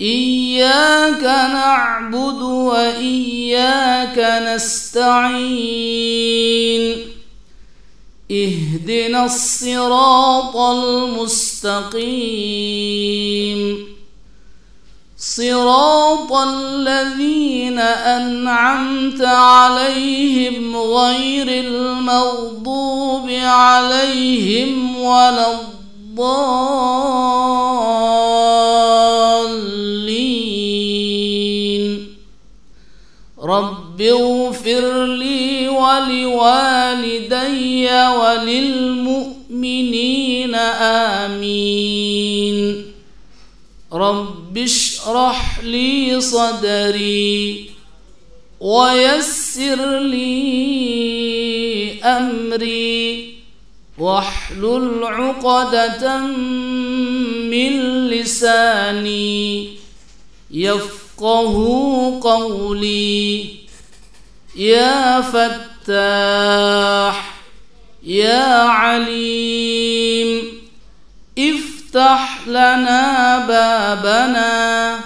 [0.00, 4.18] إياك نعبد وإياك
[4.54, 5.58] نستعين.
[8.30, 11.88] اهدنا الصراط المستقيم.
[15.18, 22.57] صراط الذين أنعمت عليهم غير المغضوب
[23.58, 26.68] عليهم ولا الضالين.
[33.42, 36.88] رب اغفر لي ولوالدي
[38.20, 39.34] وللمؤمنين
[41.24, 42.58] آمين.
[43.92, 47.70] رب اشرح لي صدري
[48.60, 50.38] ويسر لي
[52.04, 53.37] أمري.
[53.98, 56.18] واحلل عقدة
[57.50, 57.72] من
[58.08, 59.70] لساني
[60.50, 61.54] يفقه
[62.22, 63.54] قولي.
[64.56, 67.16] يا فتاح
[68.02, 70.42] يا عليم
[71.38, 75.00] افتح لنا بابنا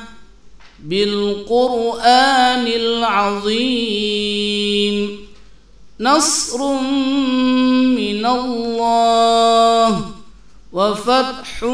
[0.84, 4.12] بالقرآن العظيم.
[6.00, 6.72] نصر
[8.22, 10.04] من الله
[10.72, 11.64] وفتح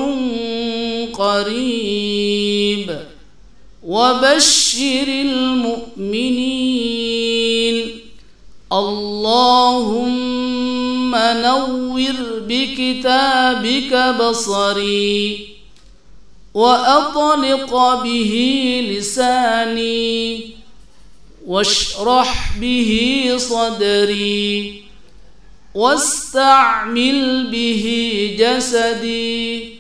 [1.13, 2.99] قريب
[3.87, 6.49] وبشر المؤمنين
[8.73, 9.97] اللهم
[11.17, 12.13] نور
[12.49, 15.49] بكتابك بصري
[16.55, 18.35] واطلق به
[18.91, 20.41] لساني
[21.47, 24.88] واشرح به صدري
[25.75, 27.85] واستعمل به
[28.39, 29.79] جسدي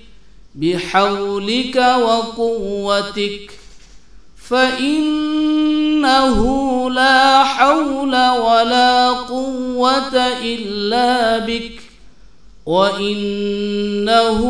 [0.54, 3.50] بحولك وقوتك
[4.48, 6.40] فإنه
[6.90, 11.72] لا حول ولا قوة إلا بك
[12.66, 14.40] وإنه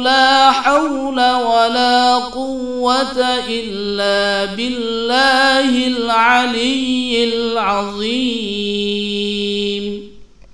[0.00, 3.18] لا حول ولا قوة
[3.48, 8.84] إلا بالله العلي العظيم.